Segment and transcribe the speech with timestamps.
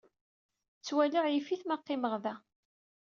[0.79, 2.35] Ttwaliɣ yif-it ma qqimeɣ da.